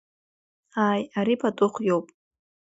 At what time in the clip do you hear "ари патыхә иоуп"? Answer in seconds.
1.19-2.07